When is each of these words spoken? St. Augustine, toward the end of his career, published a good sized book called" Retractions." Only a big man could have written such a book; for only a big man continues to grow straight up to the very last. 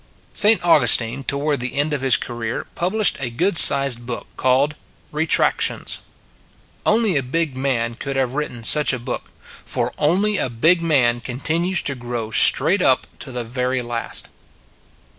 St. 0.33 0.65
Augustine, 0.65 1.23
toward 1.23 1.59
the 1.59 1.75
end 1.75 1.93
of 1.93 2.01
his 2.01 2.17
career, 2.17 2.65
published 2.73 3.17
a 3.19 3.29
good 3.29 3.55
sized 3.55 4.03
book 4.03 4.25
called" 4.35 4.75
Retractions." 5.21 5.99
Only 6.87 7.17
a 7.17 7.21
big 7.21 7.55
man 7.55 7.93
could 7.93 8.15
have 8.15 8.33
written 8.33 8.63
such 8.63 8.93
a 8.93 8.97
book; 8.97 9.29
for 9.63 9.93
only 9.99 10.37
a 10.39 10.49
big 10.49 10.81
man 10.81 11.21
continues 11.21 11.83
to 11.83 11.93
grow 11.93 12.31
straight 12.31 12.81
up 12.81 13.05
to 13.19 13.31
the 13.31 13.43
very 13.43 13.83
last. 13.83 14.29